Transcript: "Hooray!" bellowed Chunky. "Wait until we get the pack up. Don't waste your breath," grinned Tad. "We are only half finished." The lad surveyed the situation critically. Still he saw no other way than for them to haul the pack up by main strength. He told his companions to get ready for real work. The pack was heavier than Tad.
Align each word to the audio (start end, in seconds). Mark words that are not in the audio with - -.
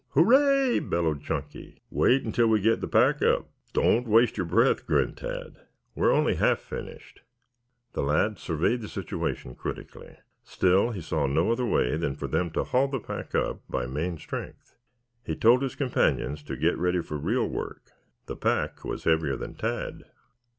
"Hooray!" 0.15 0.79
bellowed 0.79 1.21
Chunky. 1.21 1.79
"Wait 1.91 2.23
until 2.23 2.47
we 2.47 2.59
get 2.59 2.81
the 2.81 2.87
pack 2.87 3.21
up. 3.21 3.51
Don't 3.71 4.07
waste 4.07 4.35
your 4.35 4.47
breath," 4.47 4.87
grinned 4.87 5.15
Tad. 5.17 5.57
"We 5.93 6.07
are 6.07 6.11
only 6.11 6.33
half 6.33 6.57
finished." 6.57 7.21
The 7.93 8.01
lad 8.01 8.39
surveyed 8.39 8.81
the 8.81 8.87
situation 8.89 9.53
critically. 9.53 10.17
Still 10.43 10.89
he 10.89 11.01
saw 11.01 11.27
no 11.27 11.51
other 11.51 11.67
way 11.67 11.97
than 11.97 12.15
for 12.15 12.25
them 12.27 12.49
to 12.53 12.63
haul 12.63 12.87
the 12.87 12.99
pack 12.99 13.35
up 13.35 13.61
by 13.69 13.85
main 13.85 14.17
strength. 14.17 14.75
He 15.23 15.35
told 15.35 15.61
his 15.61 15.75
companions 15.75 16.41
to 16.45 16.57
get 16.57 16.79
ready 16.79 17.03
for 17.03 17.17
real 17.17 17.47
work. 17.47 17.91
The 18.25 18.35
pack 18.35 18.83
was 18.83 19.03
heavier 19.03 19.35
than 19.35 19.53
Tad. 19.53 20.05